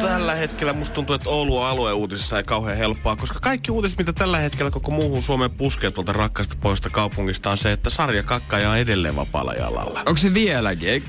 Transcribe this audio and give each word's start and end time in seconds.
Tällä 0.00 0.34
hetkellä 0.34 0.72
musta 0.72 0.94
tuntuu, 0.94 1.14
että 1.14 1.30
Oulun 1.30 1.64
alueuutisissa 1.64 2.36
ei 2.36 2.44
kauhean 2.44 2.78
helppoa, 2.78 3.16
koska 3.16 3.40
kaikki 3.40 3.70
uutiset, 3.70 3.98
mitä 3.98 4.12
tällä 4.12 4.38
hetkellä 4.38 4.70
koko 4.70 4.90
muuhun 4.90 5.22
Suomeen 5.22 5.50
puskee 5.50 5.90
tuolta 5.90 6.12
rakkaasta 6.12 6.56
poista 6.60 6.90
kaupungista, 6.90 7.50
on 7.50 7.56
se, 7.56 7.72
että 7.72 7.90
sarja 7.90 8.22
kakkaja 8.22 8.70
on 8.70 8.78
edelleen 8.78 9.16
vapaalla 9.16 9.52
jalalla. 9.52 10.02
Onko 10.06 10.16
se 10.16 10.34
vieläkin? 10.34 11.04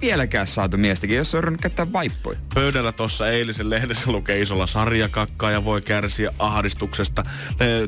Vieläkään 0.00 0.46
saatu 0.46 0.76
miestäkin, 0.76 1.16
jos 1.16 1.34
on 1.34 1.58
käyttää 1.60 1.92
vaippoja. 1.92 2.38
Pöydällä 2.54 2.92
tuossa 2.92 3.28
eilisen 3.28 3.70
lehdessä 3.70 4.12
lukee 4.12 4.40
isolla 4.40 4.66
sarjakakkaa 4.66 5.50
ja 5.50 5.64
voi 5.64 5.82
kärsiä 5.82 6.32
ahdistuksesta. 6.38 7.22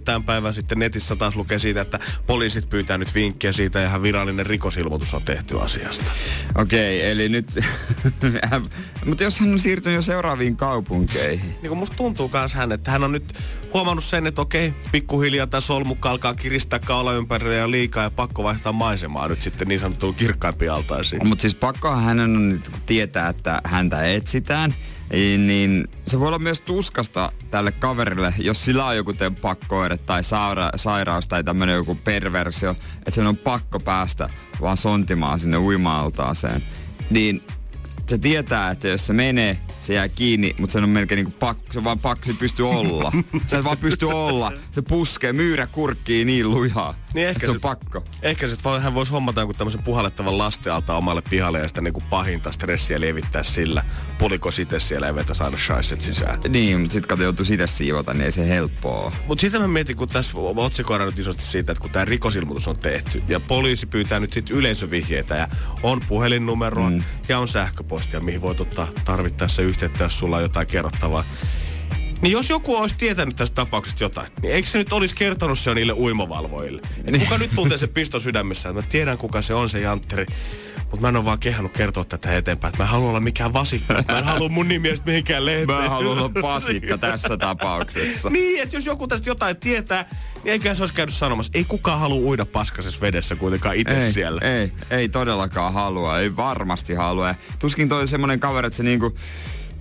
Tämän 0.05 0.23
päivän 0.23 0.55
sitten 0.55 0.79
netissä 0.79 1.17
taas 1.17 1.37
lukee 1.37 1.59
siitä, 1.59 1.80
että 1.80 1.98
poliisit 2.27 2.70
pyytää 2.70 2.98
nyt 2.98 3.15
vinkkiä 3.15 3.53
siitä 3.53 3.80
ja 3.80 3.89
ihan 3.89 4.03
virallinen 4.03 4.47
rikosilmoitus 4.47 5.15
on 5.15 5.23
tehty 5.23 5.61
asiasta. 5.61 6.05
Okei, 6.55 6.98
okay, 6.98 7.11
eli 7.11 7.29
nyt... 7.29 7.47
Mutta 9.06 9.25
jos 9.25 9.41
hän 9.41 9.53
on 9.53 9.61
siirtynyt 9.61 9.97
jo 9.97 10.03
seuraaviin 10.03 10.56
kaupunkeihin. 10.56 11.48
Niin 11.48 11.69
kuin 11.69 11.79
musta 11.79 11.97
tuntuu 11.97 12.31
myös 12.33 12.55
hän, 12.55 12.73
että 12.73 12.91
hän 12.91 13.05
on 13.05 13.12
nyt 13.12 13.33
huomannut 13.75 14.05
sen, 14.05 14.27
että 14.27 14.42
okei, 14.42 14.75
pikkuhiljaa 14.92 15.47
tämä 15.47 15.61
solmukka 15.61 16.11
alkaa 16.11 16.34
kiristää 16.34 16.79
kaula 16.79 17.12
ympärillä 17.12 17.55
ja 17.55 17.70
liikaa 17.70 18.03
ja 18.03 18.11
pakko 18.11 18.42
vaihtaa 18.42 18.72
maisemaa 18.72 19.28
nyt 19.28 19.42
sitten 19.42 19.69
niin 19.69 19.81
sanottuun 19.81 20.15
kirkkaimpiin 20.15 20.72
altaisiin. 20.72 21.28
Mutta 21.28 21.42
siis 21.42 21.55
pakkohan 21.55 22.02
hänen 22.03 22.36
on 22.36 22.48
nyt 22.48 22.70
tietää, 22.86 23.28
että 23.28 23.61
häntä 23.64 24.06
etsitään. 24.06 24.75
Niin 25.47 25.89
se 26.06 26.20
voi 26.20 26.28
olla 26.28 26.39
myös 26.39 26.61
tuskasta 26.61 27.33
tälle 27.50 27.72
kaverille, 27.72 28.34
jos 28.39 28.64
sillä 28.64 28.86
on 28.86 28.97
joku 28.97 29.14
pakkoire 29.42 29.97
tai 29.97 30.22
saira- 30.22 30.72
sairaus 30.77 31.27
tai 31.27 31.44
tämmöinen 31.44 31.77
joku 31.77 31.94
perversio, 31.94 32.70
että 32.98 33.11
sen 33.11 33.27
on 33.27 33.36
pakko 33.36 33.81
päästä 33.81 34.28
vaan 34.61 34.77
sontimaan 34.77 35.41
sinne 35.41 35.56
uima-altaaseen. 35.56 36.62
Niin 37.11 37.42
se 38.09 38.19
tietää, 38.19 38.70
että 38.70 38.89
jos 38.89 39.06
se 39.06 39.12
menee, 39.12 39.59
se 39.81 39.94
jää 39.94 40.09
kiinni, 40.09 40.55
mutta 40.59 40.72
sen 40.72 40.84
on 40.84 40.91
melkein 40.91 41.16
niinku 41.16 41.39
pakko, 41.39 41.72
se 41.72 41.84
vaan 41.84 41.98
pakko, 41.98 42.25
se 42.25 42.33
pystyy 42.33 42.69
olla. 42.69 43.12
se 43.47 43.64
vaan 43.64 43.78
pystyy 43.78 44.11
olla. 44.11 44.53
Se 44.70 44.83
puskee 44.83 45.33
myyrä 45.33 45.66
kurkkii 45.66 46.25
niin 46.25 46.50
lujaa. 46.50 46.94
Niin 47.15 47.29
ehkä 47.29 47.47
se 47.47 47.51
on 47.51 47.61
pakko. 47.61 48.05
Ehkä 48.23 48.49
se, 48.49 48.55
että 48.55 48.81
hän 48.81 48.95
voisi 48.95 49.13
hommata 49.13 49.41
jonkun 49.41 49.57
tämmöisen 49.57 49.83
puhallettavan 49.83 50.39
lastealta 50.39 50.95
omalle 50.95 51.23
pihalle 51.31 51.59
ja 51.59 51.69
sitä 51.69 51.81
niinku 51.81 52.03
pahinta 52.11 52.53
stressiä 52.53 53.01
lievittää 53.01 53.43
sillä. 53.43 53.85
Puliko 54.19 54.51
sitten 54.51 54.81
siellä 54.81 55.07
ja 55.07 55.15
vetä 55.15 55.35
saada 55.35 55.59
shaiset 55.59 56.01
sisään. 56.01 56.41
Niin, 56.49 56.81
mutta 56.81 56.93
sitten 56.93 57.09
kato 57.09 57.23
joutuu 57.23 57.45
sitä 57.45 57.67
siivota, 57.67 58.15
niin 58.15 58.25
ei 58.25 58.33
se 58.33 58.49
helppoa. 58.49 59.13
Mutta 59.27 59.41
sitten 59.41 59.61
mä 59.61 59.69
mietin, 59.69 59.97
kun 59.97 60.09
tässä 60.09 60.33
otsikoidaan 60.57 61.09
nyt 61.11 61.19
isosti 61.19 61.43
siitä, 61.43 61.73
että 61.73 61.83
kun 61.83 61.91
tämä 61.91 62.05
rikosilmoitus 62.05 62.69
on 62.69 62.79
tehty 62.79 63.23
ja 63.29 63.41
poliisi 63.41 63.87
pyytää 63.87 64.21
nyt 64.21 64.33
sitten 64.33 64.57
yleisövihjeitä 64.57 65.37
ja 65.37 65.49
on 65.83 66.01
puhelinnumeroa 66.09 66.91
mm. 66.91 67.03
ja 67.29 67.39
on 67.39 67.49
sähköpostia, 67.49 68.21
mihin 68.21 68.43
voit 68.43 68.61
ottaa 68.61 68.89
tarvittaessa 69.05 69.63
yhteyttä, 69.63 70.05
jos 70.05 70.19
sulla 70.19 70.37
on 70.37 70.43
jotain 70.43 70.67
kerrottavaa. 70.67 71.25
Niin 72.23 72.33
jos 72.33 72.51
joku 72.51 72.77
olisi 72.77 72.97
tietänyt 72.98 73.37
tästä 73.37 73.55
tapauksesta 73.55 74.05
jotain, 74.05 74.33
niin 74.42 74.53
eikö 74.55 74.69
se 74.69 74.78
nyt 74.78 74.92
olisi 74.92 75.15
kertonut 75.15 75.59
se 75.59 75.75
niille 75.75 75.92
uimavalvoille? 75.92 76.83
Et 77.05 77.19
kuka 77.19 77.39
nyt 77.39 77.51
tuntee 77.55 77.78
se 77.78 77.87
pisto 77.87 78.20
sydämessä? 78.20 78.73
Mä 78.73 78.83
tiedän 78.83 79.19
kuka 79.19 79.42
se 79.42 79.55
on 79.55 79.69
se 79.69 79.81
Jantteri. 79.81 80.27
Mutta 80.93 81.00
mä 81.00 81.09
en 81.09 81.17
ole 81.17 81.25
vaan 81.25 81.39
kehannut 81.39 81.72
kertoa 81.72 82.05
tätä 82.05 82.37
eteenpäin. 82.37 82.69
Että 82.69 82.83
mä 82.83 82.84
en 82.84 82.91
halua 82.91 83.09
olla 83.09 83.21
mikään 83.21 83.53
vasikka. 83.53 83.94
Mä 83.94 84.19
en 84.19 84.25
halua 84.25 84.49
mun 84.49 84.69
nimiestä 84.69 85.06
mihinkään 85.06 85.47
lehteen. 85.47 85.83
Mä 85.83 85.88
haluan 85.88 86.19
olla 86.19 86.31
vasikka 86.43 86.99
tässä 86.99 87.37
tapauksessa. 87.37 88.31
niin, 88.31 88.62
että 88.62 88.77
jos 88.77 88.87
joku 88.87 89.09
tästä 89.09 89.31
jotain 89.31 89.56
tietää, 89.56 90.06
niin 90.44 90.53
eiköhän 90.53 90.77
se 90.77 90.83
olisi 90.83 90.94
käynyt 90.94 91.15
sanomassa. 91.15 91.53
Ei 91.54 91.65
kukaan 91.65 92.00
halua 92.00 92.21
uida 92.21 92.47
paskasessa 92.47 93.00
vedessä 93.00 93.37
kuitenkaan 93.37 93.77
itse 93.77 94.12
siellä. 94.12 94.41
Ei, 94.41 94.72
ei 94.91 95.09
todellakaan 95.09 95.72
halua. 95.72 96.19
Ei 96.19 96.37
varmasti 96.37 96.94
halua. 96.94 97.34
Tuskin 97.59 97.89
toi 97.89 98.09
semmonen 98.09 98.41
kaveri, 98.41 98.66
että 98.66 98.77
se 98.77 98.83
niinku 98.83 99.15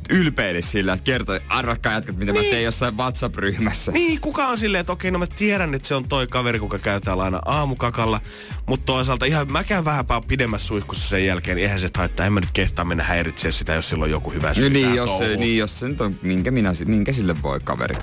ylpeilisi 0.09 0.69
sillä, 0.69 0.93
että 0.93 1.03
kertoi, 1.03 1.41
arvakkaa 1.49 1.93
jätkät, 1.93 2.17
mitä 2.17 2.31
niin. 2.31 2.45
mä 2.45 2.51
tein 2.51 2.63
jossain 2.63 2.97
WhatsApp-ryhmässä. 2.97 3.91
Niin, 3.91 4.21
kuka 4.21 4.47
on 4.47 4.57
silleen, 4.57 4.79
että 4.79 4.93
okei, 4.93 5.11
no 5.11 5.19
mä 5.19 5.27
tiedän, 5.27 5.73
että 5.73 5.87
se 5.87 5.95
on 5.95 6.07
toi 6.07 6.27
kaveri, 6.27 6.59
kuka 6.59 6.79
käy 6.79 7.01
täällä 7.01 7.23
aina 7.23 7.41
aamukakalla, 7.45 8.21
mutta 8.65 8.85
toisaalta 8.85 9.25
ihan 9.25 9.51
mä 9.51 9.63
käyn 9.63 9.85
vähän 9.85 10.05
pidemmässä 10.27 10.67
suihkussa 10.67 11.09
sen 11.09 11.25
jälkeen, 11.25 11.55
niin 11.55 11.63
eihän 11.63 11.79
se 11.79 11.89
haittaa, 11.97 12.25
en 12.25 12.33
mä 12.33 12.39
nyt 12.39 12.51
kehtaa 12.53 12.85
mennä 12.85 13.03
häiritseä 13.03 13.51
sitä, 13.51 13.73
jos 13.73 13.89
sillä 13.89 14.03
on 14.03 14.11
joku 14.11 14.31
hyvä 14.31 14.53
syy. 14.53 14.69
niin, 14.69 14.95
jos 14.95 15.17
se, 15.17 15.35
niin, 15.35 15.57
jos 15.57 15.79
se 15.79 15.87
nyt 15.87 16.01
on, 16.01 16.15
minkä, 16.21 16.51
minä, 16.51 16.71
minkä 16.85 17.13
sille 17.13 17.35
voi 17.41 17.59
kaveri 17.63 17.95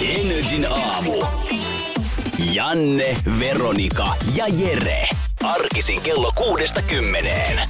Energin 0.00 0.66
aamu. 0.70 1.24
Janne, 2.52 3.16
Veronika 3.38 4.14
ja 4.34 4.44
Jere. 4.48 5.08
Arkisin 5.42 6.00
kello 6.00 6.32
kuudesta 6.36 6.82
kymmeneen. 6.82 7.68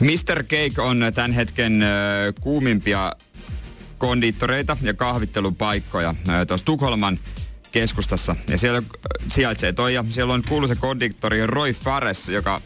Mr. 0.00 0.42
Cake 0.42 0.82
on 0.82 1.04
tämän 1.14 1.32
hetken 1.32 1.84
kuumimpia 2.40 3.12
kondittoreita 3.98 4.76
ja 4.82 4.94
kahvittelupaikkoja 4.94 6.14
tuossa 6.48 6.64
Tukholman 6.64 7.18
keskustassa. 7.72 8.36
Ja 8.48 8.58
siellä 8.58 8.82
sijaitsee 9.32 9.72
toi 9.72 9.94
ja 9.94 10.04
siellä 10.10 10.34
on 10.34 10.42
kuuluisa 10.48 10.76
kondittori 10.76 11.46
Roy 11.46 11.72
Fares, 11.72 12.28
joka 12.28 12.60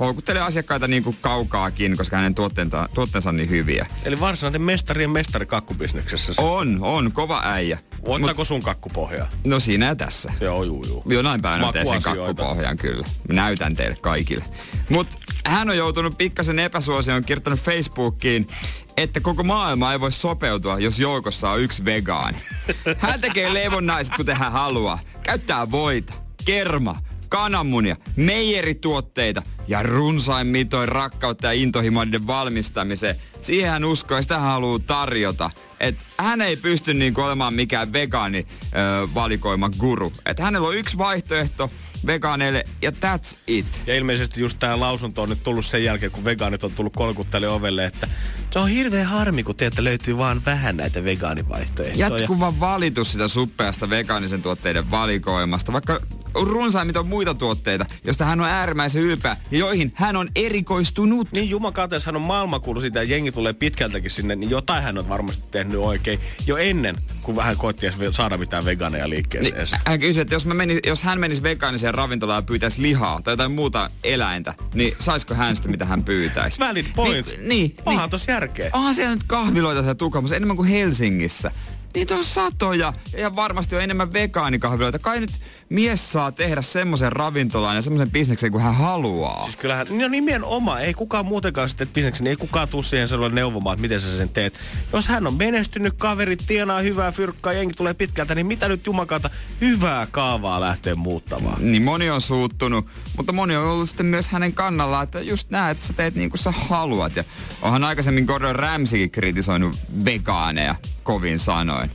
houkuttelee 0.00 0.42
asiakkaita 0.42 0.88
niin 0.88 1.02
kuin 1.02 1.16
kaukaakin, 1.20 1.96
koska 1.96 2.16
hänen 2.16 2.34
tuotteensa, 2.34 2.88
tuotteensa 2.94 3.28
on 3.28 3.36
niin 3.36 3.50
hyviä. 3.50 3.86
Eli 4.04 4.20
varsinainen 4.20 4.62
mestarien 4.62 5.10
mestari 5.10 5.46
kakkubisneksessä. 5.46 6.42
On, 6.42 6.78
on, 6.82 7.12
kova 7.12 7.42
äijä. 7.44 7.78
Ottaako 8.06 8.44
sun 8.44 8.62
kakkupohjaa? 8.62 9.28
No 9.46 9.60
siinä 9.60 9.86
ja 9.86 9.96
tässä. 9.96 10.32
Joo, 10.40 10.64
juu, 10.64 10.84
juu. 10.84 11.04
Jonain 11.08 11.42
päivänä 11.42 11.72
teen 11.72 11.86
sen 11.86 12.02
kakkupohjan 12.02 12.76
kyllä. 12.76 13.06
Näytän 13.28 13.76
teille 13.76 13.96
kaikille. 13.96 14.44
Mut 14.88 15.08
hän 15.46 15.70
on 15.70 15.76
joutunut 15.76 16.18
pikkasen 16.18 16.58
epäsuosioon 16.58 17.24
kirjoittanut 17.24 17.60
Facebookiin, 17.60 18.48
että 18.96 19.20
koko 19.20 19.44
maailma 19.44 19.92
ei 19.92 20.00
voi 20.00 20.12
sopeutua, 20.12 20.78
jos 20.78 20.98
joukossa 20.98 21.50
on 21.50 21.60
yksi 21.60 21.84
vegaani. 21.84 22.38
Hän 22.98 23.20
tekee 23.20 23.54
leivonnaiset, 23.54 24.14
kuten 24.16 24.36
hän 24.36 24.52
haluaa. 24.52 24.98
Käyttää 25.22 25.70
voita, 25.70 26.12
kerma, 26.44 26.96
kananmunia, 27.28 27.96
meijerituotteita 28.16 29.42
ja 29.68 29.82
runsain 29.82 30.46
mitoin 30.46 30.88
rakkautta 30.88 31.46
ja 31.46 31.52
intohimoiden 31.52 32.26
valmistamiseen. 32.26 33.16
Siihen 33.42 33.70
hän 33.70 33.84
uskoo 33.84 34.18
ja 34.18 34.22
sitä 34.22 34.38
haluaa 34.38 34.78
tarjota. 34.78 35.50
Et 35.80 35.96
hän 36.18 36.40
ei 36.40 36.56
pysty 36.56 36.94
niinku 36.94 37.20
olemaan 37.20 37.54
mikään 37.54 37.92
vegaani 37.92 38.46
ö, 38.62 39.08
valikoima 39.14 39.70
guru. 39.70 40.12
Et 40.26 40.38
hänellä 40.38 40.68
on 40.68 40.76
yksi 40.76 40.98
vaihtoehto, 40.98 41.70
vegaaneille 42.06 42.64
ja 42.82 42.90
that's 42.90 43.36
it. 43.46 43.82
Ja 43.86 43.94
ilmeisesti 43.94 44.40
just 44.40 44.56
tämä 44.60 44.80
lausunto 44.80 45.22
on 45.22 45.28
nyt 45.28 45.42
tullut 45.42 45.66
sen 45.66 45.84
jälkeen, 45.84 46.12
kun 46.12 46.24
vegaanit 46.24 46.64
on 46.64 46.72
tullut 46.72 46.96
kolkuttele 46.96 47.48
ovelle, 47.48 47.84
että 47.84 48.08
se 48.50 48.58
on 48.58 48.68
hirveän 48.68 49.06
harmi, 49.06 49.42
kun 49.42 49.56
teiltä 49.56 49.84
löytyy 49.84 50.18
vaan 50.18 50.44
vähän 50.46 50.76
näitä 50.76 51.04
vegaanivaihtoehtoja. 51.04 52.08
Jatkuva 52.10 52.60
valitus 52.60 53.12
sitä 53.12 53.28
suppeasta 53.28 53.90
vegaanisen 53.90 54.42
tuotteiden 54.42 54.90
valikoimasta, 54.90 55.72
vaikka 55.72 56.00
runsaimmin 56.46 56.98
on 56.98 57.08
muita 57.08 57.34
tuotteita, 57.34 57.86
joista 58.04 58.24
hän 58.24 58.40
on 58.40 58.46
äärimmäisen 58.46 59.02
ylpeä 59.02 59.36
ja 59.50 59.58
joihin 59.58 59.92
hän 59.94 60.16
on 60.16 60.28
erikoistunut. 60.36 61.32
Niin 61.32 61.50
jumakates, 61.50 62.06
hän 62.06 62.16
on 62.16 62.22
maailmankuulu 62.22 62.80
siitä 62.80 63.02
ja 63.02 63.08
jengi 63.10 63.32
tulee 63.32 63.52
pitkältäkin 63.52 64.10
sinne, 64.10 64.36
niin 64.36 64.50
jotain 64.50 64.82
hän 64.82 64.98
on 64.98 65.08
varmasti 65.08 65.42
tehnyt 65.50 65.80
oikein 65.80 66.20
jo 66.46 66.56
ennen, 66.56 66.96
kun 67.22 67.36
vähän 67.36 67.56
koitti 67.56 67.86
saada 68.10 68.36
mitään 68.36 68.64
veganeja 68.64 69.10
liikkeeseen. 69.10 69.54
Niin, 69.54 69.80
hän 69.86 69.98
kysyi, 69.98 70.20
että 70.20 70.34
jos, 70.34 70.46
mä 70.46 70.54
menis, 70.54 70.78
jos 70.86 71.02
hän 71.02 71.20
menisi 71.20 71.42
vegaaniseen 71.42 71.94
ravintolaan 71.94 72.38
ja 72.38 72.42
pyytäisi 72.42 72.82
lihaa 72.82 73.20
tai 73.24 73.32
jotain 73.32 73.52
muuta 73.52 73.90
eläintä, 74.04 74.54
niin 74.74 74.96
saisiko 74.98 75.34
hän 75.34 75.56
sitä, 75.56 75.68
mitä 75.68 75.84
hän 75.84 76.04
pyytäisi? 76.04 76.60
Valid 76.60 76.86
point. 76.96 77.26
Niin, 77.26 77.48
niin, 77.48 77.74
Onhan 77.86 78.02
niin. 78.04 78.10
tossa 78.10 78.32
järkeä. 78.32 78.70
Onhan 78.72 78.94
siellä 78.94 79.14
nyt 79.14 79.24
kahviloita 79.26 79.80
siellä 79.80 79.94
Tukholmassa 79.94 80.36
enemmän 80.36 80.56
kuin 80.56 80.68
Helsingissä 80.68 81.50
Niitä 81.98 82.14
on 82.14 82.24
satoja. 82.24 82.92
Ja 83.16 83.36
varmasti 83.36 83.76
on 83.76 83.82
enemmän 83.82 84.12
vegaanikahviloita. 84.12 84.98
Kai 84.98 85.20
nyt 85.20 85.30
mies 85.68 86.12
saa 86.12 86.32
tehdä 86.32 86.62
semmoisen 86.62 87.12
ravintolan 87.12 87.76
ja 87.76 87.82
semmoisen 87.82 88.10
bisneksen 88.10 88.52
kuin 88.52 88.64
hän 88.64 88.74
haluaa. 88.74 89.42
Siis 89.42 89.56
kyllähän, 89.56 89.86
no 89.90 90.08
nimenomaan, 90.08 90.82
ei 90.82 90.94
kukaan 90.94 91.26
muutenkaan 91.26 91.68
sitten 91.68 91.88
bisneksen, 91.88 92.26
ei 92.26 92.36
kukaan 92.36 92.68
tuu 92.68 92.82
siihen 92.82 93.08
sellainen 93.08 93.34
neuvomaan, 93.34 93.74
että 93.74 93.80
miten 93.80 94.00
sä 94.00 94.16
sen 94.16 94.28
teet. 94.28 94.54
Jos 94.92 95.08
hän 95.08 95.26
on 95.26 95.34
menestynyt, 95.34 95.94
kaverit 95.96 96.42
tienaa 96.46 96.80
hyvää 96.80 97.12
fyrkkaa, 97.12 97.52
jengi 97.52 97.74
tulee 97.76 97.94
pitkältä, 97.94 98.34
niin 98.34 98.46
mitä 98.46 98.68
nyt 98.68 98.86
jumakata 98.86 99.30
hyvää 99.60 100.06
kaavaa 100.06 100.60
lähtee 100.60 100.94
muuttamaan? 100.94 101.72
Niin 101.72 101.82
moni 101.82 102.10
on 102.10 102.20
suuttunut, 102.20 102.86
mutta 103.16 103.32
moni 103.32 103.56
on 103.56 103.64
ollut 103.64 103.88
sitten 103.88 104.06
myös 104.06 104.28
hänen 104.28 104.52
kannallaan, 104.52 105.04
että 105.04 105.20
just 105.20 105.50
näet, 105.50 105.76
että 105.76 105.86
sä 105.86 105.92
teet 105.92 106.14
niin 106.14 106.30
kuin 106.30 106.38
sä 106.38 106.50
haluat. 106.50 107.16
Ja 107.16 107.24
onhan 107.62 107.84
aikaisemmin 107.84 108.24
Gordon 108.24 108.56
Ramsaykin 108.56 109.10
kritisoinut 109.10 109.76
vegaaneja 110.04 110.74
kovin 111.08 111.38
sanoin. 111.38 111.90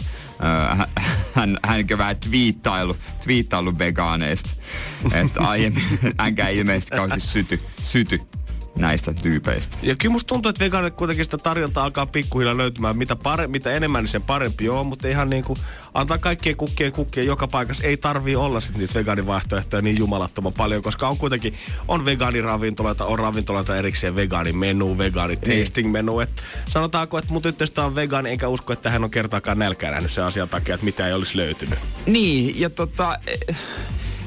Hän, 0.75 0.87
hän, 1.33 1.57
hänkö 1.65 1.97
vähän 1.97 2.17
twiittailu, 2.17 2.97
twiittailu 3.23 3.77
vegaaneista. 3.79 4.49
että 5.13 5.41
aiemmin 5.41 5.83
hänkään 6.19 6.53
ilmeisesti 6.53 6.95
kauheasti 6.95 7.29
syty, 7.29 7.59
syty 7.83 8.19
näistä 8.75 9.13
tyypeistä. 9.13 9.77
Ja 9.81 9.95
kyllä 9.95 10.11
musta 10.11 10.27
tuntuu, 10.27 10.49
että 10.49 10.63
vegaanit 10.65 10.93
kuitenkin 10.93 11.25
sitä 11.25 11.37
tarjontaa 11.37 11.83
alkaa 11.83 12.05
pikkuhiljaa 12.05 12.57
löytymään. 12.57 12.97
Mitä, 12.97 13.15
pare, 13.15 13.47
mitä 13.47 13.71
enemmän, 13.71 14.03
niin 14.03 14.11
sen 14.11 14.21
parempi 14.21 14.69
on, 14.69 14.85
mutta 14.85 15.07
ihan 15.07 15.29
niin 15.29 15.43
kuin 15.43 15.59
antaa 15.93 16.17
kaikkien 16.17 16.57
kukkien 16.57 16.91
kukkien 16.91 17.25
joka 17.25 17.47
paikassa. 17.47 17.83
Ei 17.83 17.97
tarvii 17.97 18.35
olla 18.35 18.61
sit 18.61 18.77
niitä 18.77 18.93
vegaanivaihtoehtoja 18.93 19.81
niin 19.81 19.97
jumalattoman 19.97 20.53
paljon, 20.53 20.81
koska 20.81 21.07
on 21.07 21.17
kuitenkin, 21.17 21.53
on 21.87 22.05
vegaaniravintoloita, 22.05 23.05
on 23.05 23.19
ravintoloita 23.19 23.77
erikseen 23.77 24.15
vegaanimenu, 24.15 24.97
vegaani 24.97 25.37
tasting 25.37 25.91
menu. 25.91 26.19
Et 26.19 26.43
sanotaanko, 26.69 27.17
että 27.17 27.33
mun 27.33 27.41
tyttöstä 27.41 27.85
on 27.85 27.95
vegaani, 27.95 28.29
enkä 28.29 28.47
usko, 28.47 28.73
että 28.73 28.89
hän 28.89 29.03
on 29.03 29.11
kertaakaan 29.11 29.59
nälkää 29.59 29.91
nähnyt 29.91 30.11
sen 30.11 30.23
asian 30.23 30.49
takia, 30.49 30.75
että 30.75 30.85
mitä 30.85 31.07
ei 31.07 31.13
olisi 31.13 31.37
löytynyt. 31.37 31.79
Niin, 32.05 32.59
ja 32.59 32.69
tota, 32.69 33.19
eh, 33.27 33.57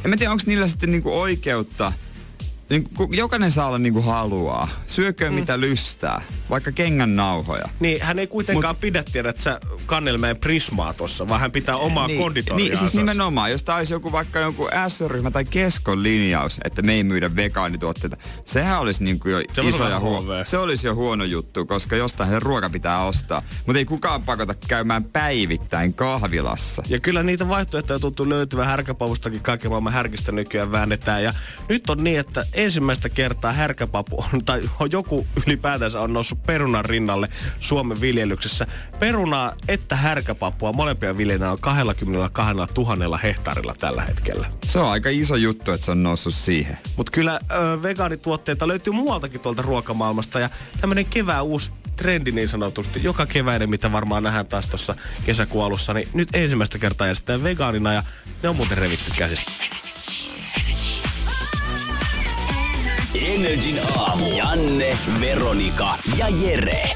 en 0.05 0.11
mä 0.11 0.17
tiedä, 0.17 0.33
onko 0.33 0.43
niillä 0.47 0.67
sitten 0.67 0.91
niinku 0.91 1.21
oikeutta– 1.21 1.93
niin, 2.71 2.89
jokainen 3.11 3.51
saa 3.51 3.67
olla 3.67 3.79
niin 3.79 3.93
kuin 3.93 4.05
haluaa. 4.05 4.69
Syökö 4.87 5.31
mm. 5.31 5.35
mitä 5.35 5.61
lystää, 5.61 6.23
vaikka 6.51 6.73
kengän 6.73 7.17
nauhoja. 7.17 7.69
Niin, 7.81 8.03
hän 8.03 8.19
ei 8.19 8.27
kuitenkaan 8.27 8.75
Mut, 8.75 8.81
pidä 8.81 9.05
tiedä, 9.13 9.29
että 9.29 9.43
sä 9.43 9.61
kannelmeen 9.87 10.37
prismaa 10.37 10.93
tossa, 10.93 11.29
vaan 11.29 11.41
hän 11.41 11.53
pitää 11.53 11.77
omaa 11.77 12.07
niin, 12.07 12.21
konditoriaa. 12.21 12.69
Niin, 12.69 12.79
siis 12.79 12.95
nimenomaan, 12.95 13.51
jos 13.51 13.63
tää 13.63 13.77
olisi 13.77 13.93
joku 13.93 14.13
vaikka 14.13 14.39
joku 14.39 14.69
S-ryhmä 14.89 15.31
tai 15.31 15.45
keskon 15.45 16.03
linjaus, 16.03 16.61
että 16.65 16.83
me 16.83 16.93
ei 16.93 17.05
myydä 17.05 17.37
vegaanituotteita, 17.37 18.17
sehän 18.45 18.81
olisi 18.81 19.05
niin 19.05 19.21
kuin 19.21 19.33
jo 19.33 19.43
se 19.53 19.63
iso 19.63 19.89
ja 19.89 20.01
huono. 20.01 20.45
Se 20.45 20.59
olisi 20.59 20.87
jo 20.87 20.95
huono 20.95 21.25
juttu, 21.25 21.67
koska 21.67 21.97
jostain 21.97 22.31
se 22.31 22.41
ruoka 22.41 22.71
pitää 22.71 23.05
ostaa. 23.05 23.43
Mutta 23.67 23.79
ei 23.79 23.85
kukaan 23.85 24.23
pakota 24.23 24.55
käymään 24.69 25.05
päivittäin 25.05 25.95
kahvilassa. 25.95 26.83
Ja 26.89 27.01
kyllä 27.01 27.23
niitä 27.23 27.49
vaihtoehtoja 27.49 27.99
tuntuu 27.99 28.29
löytyvän 28.29 28.67
härkäpavustakin 28.67 29.41
kaiken 29.41 29.71
maailman 29.71 29.93
härkistä 29.93 30.33
nykyään 30.33 30.73
väännetään. 30.73 31.23
Ja 31.23 31.35
nyt 31.69 31.91
on 31.91 32.05
niin, 32.05 32.21
että 32.21 32.47
ensimmäistä 32.53 33.09
kertaa 33.09 33.53
härkäpapu 33.53 34.25
on, 34.33 34.45
tai 34.45 34.61
joku 34.91 35.27
ylipäätänsä 35.47 36.01
on 36.01 36.13
noussut 36.13 36.36
perunan 36.47 36.85
rinnalle 36.85 37.29
Suomen 37.61 38.01
viljelyksessä. 38.01 38.67
Perunaa 38.99 39.53
että 39.69 39.97
härkäpapua, 39.97 40.73
molempia 40.73 41.17
viljellään 41.17 41.53
on 41.53 41.59
22 41.61 42.55
000 42.77 43.19
hehtaarilla 43.19 43.75
tällä 43.79 44.03
hetkellä. 44.03 44.47
Se 44.67 44.79
on 44.79 44.91
aika 44.91 45.11
iso 45.11 45.37
juttu, 45.37 45.71
että 45.71 45.85
se 45.85 45.91
on 45.91 46.03
noussut 46.03 46.35
siihen. 46.35 46.79
Mutta 46.97 47.13
kyllä 47.13 47.41
ö, 47.51 47.83
vegaanituotteita 47.83 48.69
löytyy 48.69 48.93
muualtakin 48.93 49.41
tuolta 49.41 49.63
ruokamaailmasta 49.63 50.41
ja 50.41 50.51
tämmöinen 50.81 51.07
kevää 51.07 51.43
uusi 51.43 51.71
trendi 51.97 52.33
niin 52.33 52.49
sanotusti. 52.49 53.03
Joka 53.03 53.27
keväinen, 53.27 53.71
mitä 53.71 53.93
varmaan 53.93 54.23
nähdään 54.23 54.47
taas 54.47 54.69
tuossa 54.69 54.95
kesäkuun 55.27 55.65
alussa, 55.65 55.95
niin 55.95 56.09
nyt 56.15 56.29
ensimmäistä 56.33 56.79
kertaa 56.79 57.07
järjestetään 57.07 57.43
vegaanina 57.43 57.93
ja 57.93 58.03
ne 58.43 58.49
on 58.49 58.57
muuten 58.57 58.79
revitty 58.79 59.11
käsistä. 59.19 59.53
Energin 63.27 63.81
aamu. 63.97 64.37
Janne, 64.37 64.99
Veronika 65.21 65.99
ja 66.19 66.27
Jere. 66.29 66.91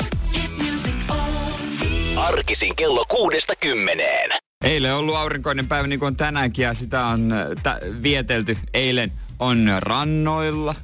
Arkisin 2.16 2.76
kello 2.76 3.04
kuudesta 3.08 3.52
kymmeneen. 3.60 4.30
Eilen 4.64 4.92
on 4.92 4.98
ollut 4.98 5.16
aurinkoinen 5.16 5.68
päivä 5.68 5.86
niin 5.86 6.00
kuin 6.00 6.16
tänäänkin 6.16 6.62
ja 6.62 6.74
sitä 6.74 7.06
on 7.06 7.32
äh, 7.32 7.46
t- 7.62 8.02
vietelty. 8.02 8.58
Eilen 8.74 9.12
on 9.38 9.70
rannoilla, 9.78 10.74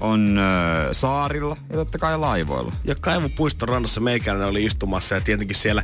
on 0.00 0.38
äh, 0.38 0.88
saarilla 0.92 1.56
ja 1.70 1.76
totta 1.76 1.98
kai 1.98 2.18
laivoilla. 2.18 2.72
Ja 2.84 2.94
kaivupuiston 3.00 3.68
rannassa 3.68 4.00
meikäläinen 4.00 4.48
oli 4.48 4.64
istumassa 4.64 5.14
ja 5.14 5.20
tietenkin 5.20 5.56
siellä, 5.56 5.82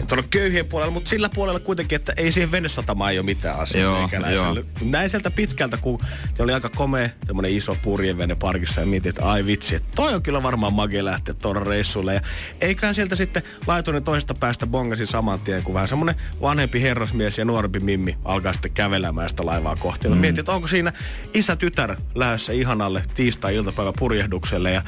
en 0.00 0.18
on 0.18 0.28
köyhien 0.30 0.66
puolella, 0.66 0.90
mutta 0.90 1.08
sillä 1.08 1.28
puolella 1.28 1.60
kuitenkin, 1.60 1.96
että 1.96 2.12
ei 2.16 2.32
siihen 2.32 2.50
venesatamaan 2.50 3.12
ei 3.12 3.18
ole 3.18 3.24
mitään 3.24 3.58
asiaa 3.58 4.08
joo, 4.12 4.54
joo. 4.54 4.64
Näin 4.82 5.10
sieltä 5.10 5.30
pitkältä, 5.30 5.76
kun 5.76 5.98
se 6.34 6.42
oli 6.42 6.52
aika 6.52 6.68
komea, 6.68 7.08
semmoinen 7.26 7.52
iso 7.52 7.76
purjevene 7.82 8.34
parkissa 8.34 8.80
ja 8.80 8.86
mietin, 8.86 9.10
että 9.10 9.24
ai 9.24 9.46
vitsi, 9.46 9.74
että 9.74 9.88
toi 9.96 10.14
on 10.14 10.22
kyllä 10.22 10.42
varmaan 10.42 10.72
mage 10.72 11.04
lähteä 11.04 11.34
tuolla 11.34 11.60
reissulle. 11.60 12.14
Ja 12.14 12.20
eiköhän 12.60 12.94
sieltä 12.94 13.16
sitten 13.16 13.42
laitoinen 13.66 14.04
toisesta 14.04 14.34
päästä 14.34 14.66
bongasin 14.66 15.06
saman 15.06 15.40
tien, 15.40 15.62
kun 15.62 15.74
vähän 15.74 15.88
semmoinen 15.88 16.14
vanhempi 16.40 16.82
herrasmies 16.82 17.38
ja 17.38 17.44
nuorempi 17.44 17.80
mimmi 17.80 18.18
alkaa 18.24 18.52
sitten 18.52 18.72
kävelemään 18.72 19.28
sitä 19.28 19.46
laivaa 19.46 19.76
kohti. 19.76 20.08
Mm. 20.08 20.16
Mietin, 20.16 20.40
että 20.40 20.52
onko 20.52 20.66
siinä 20.66 20.92
isä-tytär 21.34 21.96
lähdössä 22.14 22.52
ihanalle 22.52 23.02
tiistai 23.14 23.53
iltapäivä 23.54 23.92
purjehdukselle 23.98 24.72
ja 24.72 24.82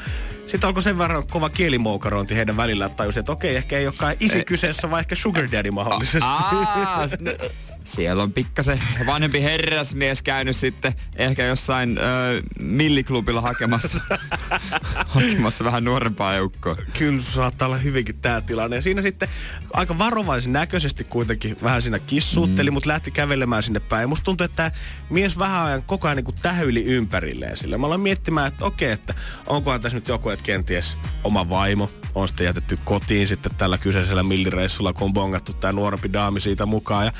sitten 0.47 0.67
alkoi 0.67 0.83
sen 0.83 0.97
verran 0.97 1.27
kova 1.27 1.49
kielimoukarointi 1.49 2.35
heidän 2.35 2.57
välillä, 2.57 2.85
että 2.85 2.95
tajusin, 2.95 3.19
että 3.19 3.31
okei, 3.31 3.55
ehkä 3.55 3.77
ei 3.77 3.87
olekaan 3.87 4.15
isi 4.19 4.45
kyseessä, 4.45 4.89
vaan 4.89 4.99
ehkä 4.99 5.15
sugar 5.15 5.47
daddy 5.51 5.71
mahdollisesti. 5.71 6.29
Aa, 6.29 7.05
siellä 7.87 8.23
on 8.23 8.33
pikkasen 8.33 8.79
vanhempi 9.05 9.43
herrasmies 9.43 10.21
käynyt 10.21 10.55
sitten 10.55 10.93
ehkä 11.15 11.45
jossain 11.45 11.97
ö, 11.97 12.01
milliklubilla 12.59 13.41
hakemassa, 13.41 13.99
hakemassa 15.07 15.63
vähän 15.63 15.83
nuorempaa 15.83 16.35
joukkoa. 16.35 16.75
Kyllä 16.97 17.21
saattaa 17.21 17.65
olla 17.65 17.77
hyvinkin 17.77 18.17
tämä 18.19 18.41
tilanne. 18.41 18.75
Ja 18.75 18.81
siinä 18.81 19.01
sitten 19.01 19.29
aika 19.73 19.97
varovaisen 19.97 20.53
näköisesti 20.53 21.03
kuitenkin 21.03 21.57
vähän 21.63 21.81
siinä 21.81 21.99
kissuutteli, 21.99 22.69
mm. 22.69 22.73
mutta 22.73 22.89
lähti 22.89 23.11
kävelemään 23.11 23.63
sinne 23.63 23.79
päin. 23.79 24.01
Ja 24.01 24.07
musta 24.07 24.23
tuntuu, 24.23 24.45
että 24.45 24.55
tämä 24.55 24.71
mies 25.09 25.39
vähän 25.39 25.65
ajan 25.65 25.83
koko 25.83 26.07
ajan 26.07 26.15
niin 26.15 26.25
kuin 26.25 26.37
tähyili 26.41 26.83
ympärilleen 26.83 27.57
sille. 27.57 27.77
Mä 27.77 27.87
aloin 27.87 28.01
miettimään, 28.01 28.47
että 28.47 28.65
okei, 28.65 28.91
että 28.91 29.13
onkohan 29.47 29.81
tässä 29.81 29.97
nyt 29.97 30.07
joku, 30.07 30.29
että 30.29 30.45
kenties 30.45 30.97
oma 31.23 31.49
vaimo 31.49 31.91
on 32.21 32.27
sitten 32.27 32.45
jätetty 32.45 32.77
kotiin 32.83 33.27
sitten 33.27 33.55
tällä 33.55 33.77
kyseisellä 33.77 34.23
millireissulla, 34.23 34.93
kun 34.93 35.05
on 35.05 35.13
bongattu 35.13 35.53
tämä 35.53 35.71
nuorempi 35.71 36.13
daami 36.13 36.41
siitä 36.41 36.65
mukaan. 36.65 37.05
Ja 37.05 37.11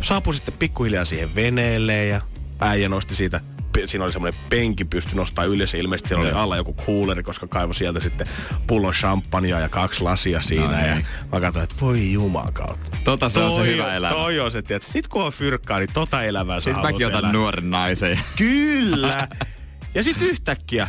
saapui 0.00 0.34
sitten 0.34 0.54
pikkuhiljaa 0.54 1.04
siihen 1.04 1.34
veneelle 1.34 2.06
ja 2.06 2.20
äijä 2.60 2.88
nosti 2.88 3.14
siitä 3.14 3.40
siinä 3.86 4.04
oli 4.04 4.12
semmoinen 4.12 4.40
penki 4.48 4.84
pysty 4.84 5.16
nostaa 5.16 5.44
ylös 5.44 5.74
ja 5.74 5.80
ilmeisesti 5.80 6.08
siellä 6.08 6.24
oli 6.24 6.32
alla 6.32 6.56
joku 6.56 6.72
kuuleri, 6.72 7.22
koska 7.22 7.46
kaivo 7.46 7.72
sieltä 7.72 8.00
sitten 8.00 8.26
pullon 8.66 8.92
champagnea 8.92 9.60
ja 9.60 9.68
kaksi 9.68 10.02
lasia 10.02 10.40
siinä. 10.40 10.66
No, 10.66 10.86
ja 10.86 10.94
niin. 10.94 11.06
mä 11.32 11.40
katsoin, 11.40 11.64
että 11.64 11.74
voi 11.80 12.12
juman 12.12 12.52
kautta. 12.52 12.96
Tota 13.04 13.28
se 13.28 13.40
on 13.40 13.52
se 13.52 13.66
hyvä 13.66 13.94
elämä. 13.94 14.14
Toi 14.14 14.40
on 14.40 14.50
se, 14.50 14.58
että 14.58 14.78
sit 14.80 15.08
kun 15.08 15.24
on 15.24 15.32
fyrkkaa, 15.32 15.78
niin 15.78 15.92
tota 15.94 16.22
elämää 16.22 16.60
Sitten 16.60 16.82
mäkin 16.82 17.06
otan 17.06 17.18
elää. 17.18 17.32
nuoren 17.32 17.70
naisen. 17.70 18.20
Kyllä. 18.36 19.28
ja 19.94 20.02
sitten 20.04 20.28
yhtäkkiä 20.28 20.88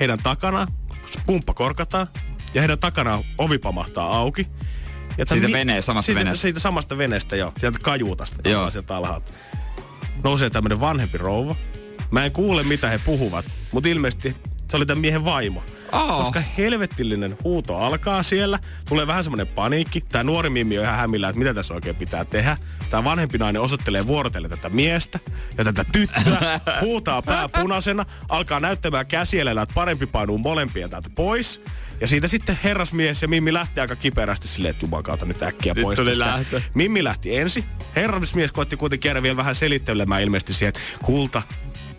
heidän 0.00 0.18
takana 0.22 0.66
pumppa 1.26 1.54
korkataan 1.54 2.06
ja 2.54 2.60
heidän 2.60 2.78
takana 2.78 3.22
ovi 3.38 3.58
pamahtaa 3.58 4.16
auki. 4.16 4.46
Ja 5.18 5.24
siitä 5.28 5.46
mi- 5.46 5.52
veneestä, 5.52 5.86
samasta 5.86 6.06
siitä, 6.06 6.18
veneestä. 6.20 6.42
Siitä 6.42 6.60
samasta 6.60 6.98
veneestä, 6.98 7.36
joo. 7.36 7.52
Sieltä 7.58 7.78
kajuutasta. 7.82 8.48
Joo. 8.48 8.70
Sieltä 8.70 8.96
alhaalta. 8.96 9.32
Nousee 10.24 10.50
tämmönen 10.50 10.80
vanhempi 10.80 11.18
rouva. 11.18 11.56
Mä 12.10 12.24
en 12.24 12.32
kuule, 12.32 12.62
mitä 12.62 12.88
he 12.88 13.00
puhuvat, 13.04 13.44
mutta 13.72 13.88
ilmeisesti 13.88 14.36
se 14.70 14.76
oli 14.76 14.86
tämän 14.86 15.00
miehen 15.00 15.24
vaimo. 15.24 15.62
Oh. 15.92 16.18
Koska 16.18 16.40
helvettillinen 16.58 17.36
huuto 17.44 17.76
alkaa 17.76 18.22
siellä. 18.22 18.58
Tulee 18.88 19.06
vähän 19.06 19.24
semmoinen 19.24 19.46
paniikki. 19.46 20.00
Tämä 20.00 20.24
nuori 20.24 20.50
mimmi 20.50 20.78
on 20.78 20.84
ihan 20.84 20.96
hämillä, 20.96 21.28
että 21.28 21.38
mitä 21.38 21.54
tässä 21.54 21.74
oikein 21.74 21.96
pitää 21.96 22.24
tehdä. 22.24 22.56
Tämä 22.90 23.04
vanhempi 23.04 23.38
nainen 23.38 23.62
osoittelee 23.62 24.06
vuorotelle 24.06 24.48
tätä 24.48 24.68
miestä 24.68 25.18
ja 25.58 25.64
tätä 25.64 25.84
tyttöä. 25.92 26.60
Huutaa 26.80 27.22
pää 27.22 27.48
punaisena. 27.48 28.04
Alkaa 28.28 28.60
näyttämään 28.60 29.06
käsielellä, 29.06 29.62
että 29.62 29.74
parempi 29.74 30.06
painuu 30.06 30.38
molempien 30.38 30.90
täältä 30.90 31.10
pois. 31.14 31.62
Ja 32.00 32.08
siitä 32.08 32.28
sitten 32.28 32.58
herrasmies 32.64 33.22
ja 33.22 33.28
Mimmi 33.28 33.52
lähti 33.52 33.80
aika 33.80 33.96
kiperästi 33.96 34.48
silleen, 34.48 34.70
että 34.70 34.86
jumakauta 34.86 35.24
nyt 35.24 35.42
äkkiä 35.42 35.74
nyt 35.74 35.82
pois. 35.82 35.96
Tuli 35.96 36.18
lähtö. 36.18 36.60
Mimmi 36.74 37.04
lähti 37.04 37.36
ensin. 37.36 37.64
Herrasmies 37.96 38.52
koitti 38.52 38.76
kuitenkin 38.76 39.08
jäädä 39.08 39.22
vielä 39.22 39.36
vähän 39.36 39.54
selittelemään 39.54 40.22
ilmeisesti 40.22 40.54
siihen, 40.54 40.68
että 40.68 40.80
kulta, 41.04 41.42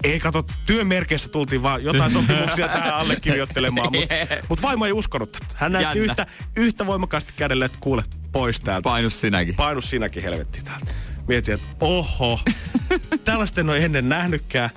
ei 0.04 0.20
kato, 0.20 0.46
työmerkeistä 0.66 1.30
tultiin 1.30 1.64
vaan 1.64 1.84
jotain 1.84 2.12
sopimuksia 2.12 2.68
tähän 2.78 2.94
allekirjoittelemaan, 2.94 3.92
mutta 3.94 4.16
mut 4.50 4.62
vaimo 4.62 4.86
ei 4.86 4.92
uskonut. 4.92 5.38
Hän 5.56 5.72
näytti 5.72 6.00
yhtä, 6.00 6.28
yhtä 6.56 6.86
voimakkaasti 6.86 7.34
kädelle, 7.36 7.66
että 7.66 7.78
kuule, 7.82 8.04
pois 8.32 8.60
täältä. 8.60 8.84
Painus 8.84 9.22
sinäkin. 9.22 9.56
Painus 9.56 9.90
sinäkin 9.90 10.24
helvetti 10.24 10.62
täältä. 10.64 10.94
Mietin, 11.28 11.54
että 11.54 11.68
oho, 11.80 12.40
tällaista 13.26 13.62
en 13.62 13.70
ole 13.70 13.86
ennen 13.86 14.10
nähnytkään. 14.10 14.70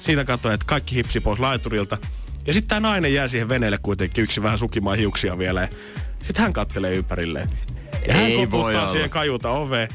Siitä 0.00 0.24
katsoin, 0.24 0.54
että 0.54 0.66
kaikki 0.66 0.94
hipsi 0.94 1.20
pois 1.20 1.40
laiturilta. 1.40 1.98
Ja 2.46 2.52
sitten 2.52 2.68
tämä 2.68 2.88
nainen 2.88 3.14
jää 3.14 3.28
siihen 3.28 3.48
veneelle 3.48 3.78
kuitenkin 3.78 4.24
yksi 4.24 4.42
vähän 4.42 4.58
sukimaan 4.58 4.98
hiuksia 4.98 5.38
vielä. 5.38 5.68
Sitten 6.18 6.42
hän 6.42 6.52
kattelee 6.52 6.94
ympärilleen. 6.94 7.50
Ja 8.08 8.14
hän 8.14 8.24
Ei 8.24 8.36
voi 8.36 8.46
koputtaa 8.46 8.88
siihen 8.88 9.10
kajuta 9.10 9.50
oveen. 9.50 9.88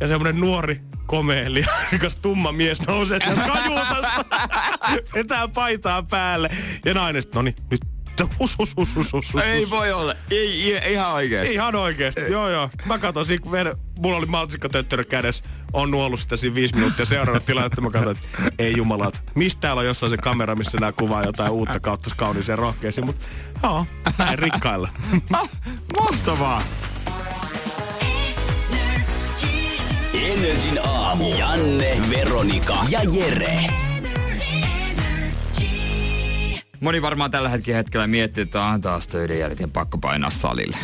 Ja 0.00 0.08
semmonen 0.08 0.40
nuori, 0.40 0.80
komea, 1.06 1.54
lihakas, 1.54 2.16
tumma 2.16 2.52
mies 2.52 2.82
nousee 2.82 3.20
sieltä 3.20 3.42
kajutasta. 3.46 4.24
Vetää 5.14 5.48
paitaa 5.48 6.02
päälle. 6.02 6.50
Ja 6.84 6.94
nainen, 6.94 7.22
no 7.34 7.42
niin, 7.42 7.54
nyt 7.70 7.80
hus, 8.38 8.58
hus, 8.58 8.76
hus, 8.76 8.96
hus, 8.96 9.12
hus, 9.12 9.32
hus. 9.32 9.42
Ei 9.42 9.70
voi 9.70 9.92
olla. 9.92 10.14
Ei, 10.30 10.78
ei 10.78 10.92
ihan 10.92 11.12
oikeesti. 11.12 11.54
Ihan 11.54 11.74
oikeesti, 11.74 12.20
joo 12.20 12.48
joo. 12.48 12.70
Mä 12.84 12.98
katsoin, 12.98 13.26
siinä, 13.26 13.42
kun 13.42 13.52
ver- 13.52 13.76
mulla 13.98 14.16
oli 14.16 14.26
malsikkatöttörö 14.26 15.04
kädessä, 15.04 15.44
on 15.72 15.90
nuollut 15.90 16.20
sitä 16.20 16.36
siinä 16.36 16.54
viisi 16.54 16.74
minuuttia 16.74 17.04
seuraava 17.04 17.40
tilannetta. 17.40 17.80
Mä 17.80 17.90
katsoin, 17.90 18.16
että 18.16 18.52
ei 18.58 18.74
jumalat, 18.76 19.22
mistä 19.34 19.60
täällä 19.60 19.80
on 19.80 19.86
jossain 19.86 20.10
se 20.10 20.16
kamera, 20.16 20.54
missä 20.54 20.78
nää 20.80 20.92
kuvaa 20.92 21.24
jotain 21.24 21.52
uutta 21.52 21.80
kautta 21.80 22.10
kauniiseen 22.16 22.58
rohkeisiin, 22.58 23.06
mutta 23.06 23.26
joo, 23.62 23.86
näin 24.18 24.38
rikkailla. 24.38 24.88
Ah, 25.32 25.48
mahtavaa. 26.00 26.62
Energin 30.22 30.78
aamu. 30.84 31.36
Janne, 31.38 31.96
Veronika 32.10 32.76
ja 32.90 33.00
Jere. 33.12 33.66
Moni 36.80 37.02
varmaan 37.02 37.30
tällä 37.30 37.48
hetkellä, 37.48 37.76
hetkellä 37.76 38.06
miettii, 38.06 38.42
että 38.42 38.62
on 38.62 38.80
taas 38.80 39.08
töiden 39.08 39.38
jälkeen 39.38 39.70
pakko 39.70 39.98
painaa 39.98 40.30
salille. 40.30 40.76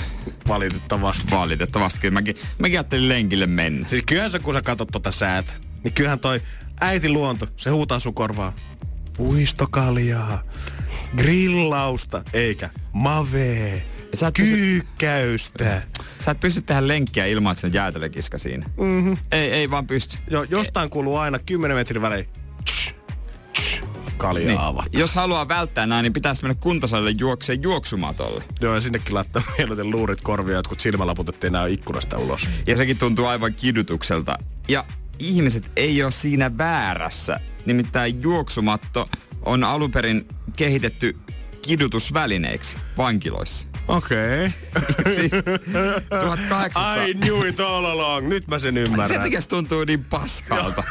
Valitettavasti. 0.49 1.31
Valitettavasti 1.31 2.01
kyllä 2.01 2.13
mäkin, 2.13 2.37
mäkin 2.59 2.79
ajattelin 2.79 3.09
lenkille 3.09 3.47
mennä. 3.47 3.89
Siis 3.89 4.03
kyllähän 4.07 4.31
sä, 4.31 4.39
kun 4.39 4.55
sä 4.55 4.63
katsot 4.63 4.89
tota 4.93 5.11
säätä, 5.11 5.53
niin 5.85 5.95
kyllähän 5.95 6.21
toi 6.21 6.41
äiti 6.81 7.09
luonto, 7.09 7.47
se 7.57 7.71
huutaa 7.71 8.01
sun 8.01 8.15
korvaan. 8.15 8.53
Puistokaljaa, 9.17 10.43
grillausta, 11.17 12.23
eikä 12.33 12.71
mavee, 12.93 13.87
kyykkäystä. 14.35 15.83
Sä 16.25 16.31
et 16.31 16.41
pysty 16.41 16.63
tehdä 16.63 16.89
lenkkiä 16.89 17.27
ilman, 17.27 17.53
että 17.53 17.61
se 17.61 17.67
on 17.67 17.73
jäätelökiska 17.73 18.39
siinä. 18.39 18.67
Mm-hmm. 18.77 19.17
Ei, 19.33 19.53
ei 19.53 19.71
vaan 19.71 19.87
pysty. 19.87 20.19
Jo, 20.31 20.43
jostain 20.43 20.91
kuuluu 20.91 21.17
aina 21.17 21.39
10 21.39 21.77
metrin 21.77 22.03
välein. 22.03 22.29
Kaljaa 24.17 24.73
Niin. 24.73 25.01
Jos 25.01 25.15
haluaa 25.15 25.49
välttää 25.49 25.87
näin, 25.87 26.03
niin 26.03 26.13
pitäisi 26.13 26.43
mennä 26.43 26.55
kuntosalille 26.61 27.15
juokseen 27.19 27.63
juoksumatolle. 27.63 28.45
Joo, 28.61 28.75
ja 28.75 28.81
sinnekin 28.81 29.15
laittaa 29.15 29.43
mieluiten 29.59 29.91
luurit 29.91 30.21
korvia, 30.21 30.57
jotkut 30.57 30.81
silmälaput, 30.81 31.29
ettei 31.29 31.51
näy 31.51 31.73
ikkunasta 31.73 32.19
ulos. 32.19 32.49
Ja 32.67 32.77
sekin 32.77 32.99
tuntuu 32.99 33.27
aivan 33.27 33.55
kidutukselta. 33.55 34.39
Ja 34.69 34.85
ihmiset 35.19 35.71
ei 35.77 36.03
ole 36.03 36.11
siinä 36.11 36.59
väärässä. 36.59 37.41
Nimittäin 37.67 38.23
juoksumatto 38.23 39.09
on 39.45 39.65
alun 39.65 39.91
perin 39.91 40.29
kehitetty 40.57 41.17
kidutusvälineiksi 41.63 42.77
vankiloissa. 42.97 43.72
Okei. 43.89 44.47
Okay. 44.47 45.15
siis 45.17 45.33
1800... 46.11 47.05
I 47.05 47.15
knew 47.15 47.49
it 47.49 47.61
all 47.61 47.85
along. 47.85 48.29
Nyt 48.29 48.47
mä 48.47 48.59
sen 48.59 48.77
ymmärrän. 48.77 49.33
Se 49.41 49.49
tuntuu 49.49 49.85
niin 49.85 50.05
paskalta. 50.05 50.83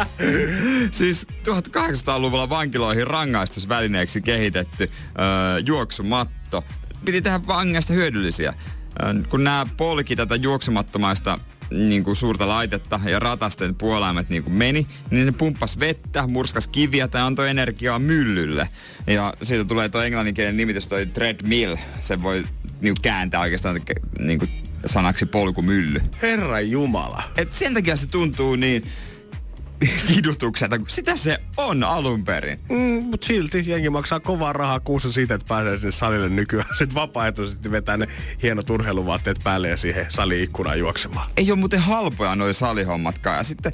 siis 0.90 1.26
1800-luvulla 1.28 2.48
vankiloihin 2.48 3.06
rangaistusvälineeksi 3.06 4.22
kehitetty 4.22 4.90
öö, 5.20 5.58
juoksumatto. 5.66 6.64
Piti 7.04 7.22
tehdä 7.22 7.40
vangeista 7.46 7.92
hyödyllisiä. 7.92 8.54
Kun 9.28 9.44
nämä 9.44 9.66
polki 9.76 10.16
tätä 10.16 10.36
juoksumattomaista 10.36 11.38
niin 11.70 12.04
kuin 12.04 12.16
suurta 12.16 12.48
laitetta 12.48 13.00
ja 13.04 13.18
ratasten 13.18 13.74
puolaimet 13.74 14.28
niin 14.28 14.42
kuin 14.42 14.54
meni, 14.54 14.86
niin 15.10 15.26
ne 15.26 15.32
pumppas 15.32 15.78
vettä, 15.78 16.26
murskas 16.26 16.66
kiviä 16.66 17.08
tai 17.08 17.22
antoi 17.22 17.50
energiaa 17.50 17.98
myllylle. 17.98 18.68
Ja 19.06 19.34
siitä 19.42 19.64
tulee 19.64 19.88
tuo 19.88 20.02
englanninkielinen 20.02 20.56
nimitys, 20.56 20.86
toi 20.86 21.06
treadmill. 21.06 21.76
Se 22.00 22.22
voi 22.22 22.42
niin 22.80 22.94
kuin 22.94 23.02
kääntää 23.02 23.40
oikeastaan 23.40 23.80
niin 24.18 24.38
kuin 24.38 24.50
sanaksi 24.86 25.26
polkumylly. 25.26 26.00
Herra 26.22 26.60
Jumala. 26.60 27.22
Et 27.36 27.52
sen 27.52 27.74
takia 27.74 27.96
se 27.96 28.06
tuntuu 28.06 28.56
niin 28.56 28.86
kidutukselta, 30.14 30.78
kun 30.78 30.90
sitä 30.90 31.16
se 31.16 31.38
on 31.56 31.84
alun 31.84 32.24
perin. 32.24 32.60
Mm, 32.68 33.04
mut 33.04 33.22
silti 33.22 33.64
jengi 33.66 33.90
maksaa 33.90 34.20
kovaa 34.20 34.52
rahaa 34.52 34.80
kuussa 34.80 35.12
siitä, 35.12 35.34
että 35.34 35.46
pääsee 35.48 35.76
sinne 35.76 35.92
salille 35.92 36.28
nykyään. 36.28 36.68
Sitten 36.78 36.94
vapaaehtoisesti 36.94 37.70
vetää 37.70 37.96
ne 37.96 38.08
hienot 38.42 38.70
urheiluvaatteet 38.70 39.38
päälle 39.44 39.68
ja 39.68 39.76
siihen 39.76 40.06
saliikkunaan 40.08 40.78
juoksemaan. 40.78 41.30
Ei 41.36 41.50
ole 41.50 41.58
muuten 41.58 41.80
halpoja 41.80 42.36
noi 42.36 42.54
salihommatkaan. 42.54 43.36
Ja 43.36 43.42
sitten 43.42 43.72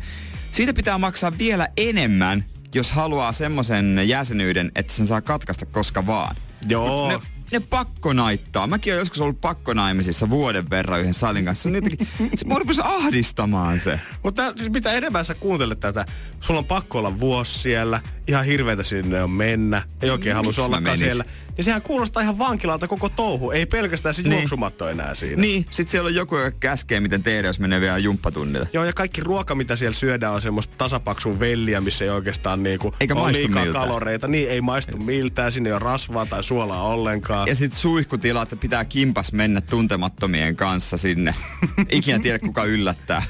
siitä 0.53 0.73
pitää 0.73 0.99
maksaa 0.99 1.33
vielä 1.39 1.69
enemmän, 1.77 2.45
jos 2.75 2.93
haluaa 2.93 3.33
semmoisen 3.33 4.01
jäsenyyden, 4.05 4.73
että 4.75 4.93
sen 4.93 5.07
saa 5.07 5.21
katkaista 5.21 5.67
koska 5.67 6.07
vaan. 6.07 6.37
Joo. 6.69 7.09
Ne, 7.09 7.19
ne 7.53 7.61
pakko 7.61 8.13
naittaa. 8.13 8.67
Mäkin 8.67 8.93
olen 8.93 9.01
joskus 9.01 9.21
ollut 9.21 9.41
pakkonaimisissa 9.41 10.31
vuoden 10.31 10.71
verran 10.71 11.01
yhden 11.01 11.15
salin 11.15 11.45
kanssa. 11.45 11.69
Jotenkin, 11.69 12.09
se 12.37 12.47
mua 12.47 12.59
rupesi 12.59 12.81
ahdistamaan 12.85 13.81
se. 13.81 14.01
Mutta 14.23 14.53
siis 14.57 14.71
mitä 14.71 14.93
enemmän 14.93 15.25
sä 15.25 15.35
kuuntelet 15.35 15.81
tätä, 15.81 16.05
sulla 16.41 16.59
on 16.59 16.65
pakko 16.65 16.99
olla 16.99 17.21
vuosi 17.21 17.59
siellä, 17.59 18.01
ihan 18.29 18.45
hirveätä 18.45 18.83
sinne 18.83 19.23
on 19.23 19.31
mennä, 19.31 19.83
ei 20.03 20.11
oikein 20.11 20.37
ollakaan 20.37 20.83
menis? 20.83 20.99
siellä. 21.01 21.25
Ja 21.59 21.65
sehän 21.65 21.83
kuulostaa 21.83 22.23
ihan 22.23 22.39
vankilalta 22.39 22.89
koko 22.89 23.09
touhu, 23.09 23.51
ei 23.51 23.67
pelkästään 23.67 24.15
se 24.15 24.23
Niin. 24.23 24.33
juoksumatto 24.33 24.89
enää 24.89 25.15
siinä. 25.15 25.41
Niin, 25.43 25.67
sit 25.71 25.89
siellä 25.89 26.07
on 26.09 26.15
joku, 26.15 26.37
joka 26.37 26.57
käskee, 26.61 27.01
miten 27.01 27.23
tehdä, 27.23 27.49
jos 27.49 27.59
menee 27.61 27.81
vielä 27.81 27.99
jumppatunnille. 27.99 28.69
Joo, 28.73 28.85
ja 28.85 28.93
kaikki 28.93 29.21
ruoka, 29.21 29.55
mitä 29.55 29.77
siellä 29.77 29.95
syödään, 29.95 30.33
on 30.35 30.43
semmoista 30.43 30.75
tasapaksun 30.79 31.41
velliä, 31.41 31.81
missä 31.81 32.05
ei 32.05 32.11
oikeastaan 32.11 32.63
niinku 32.63 32.95
Eikä 33.01 33.15
ole 33.15 33.21
maistu 33.23 33.43
liikaa 33.43 33.65
miltään. 33.65 33.85
kaloreita. 33.85 34.29
Niin, 34.29 34.49
ei 34.51 34.61
maistu 34.61 34.97
miltään, 34.99 35.53
sinne 35.53 35.69
ei 35.69 35.73
ole 35.73 35.79
rasvaa 35.79 36.27
tai 36.27 36.45
suolaa 36.45 36.83
ollenkaan. 36.83 37.49
Ja 37.49 37.55
sit 37.55 37.75
suihkutilat 37.75 38.55
pitää 38.61 38.85
kimpas 38.85 39.33
mennä 39.33 39.61
tuntemattomien 39.61 40.57
kanssa 40.57 40.97
sinne. 40.97 41.35
Ikinä 41.93 42.19
tiedä 42.19 42.39
kuka 42.39 42.65
yllättää. 42.65 43.23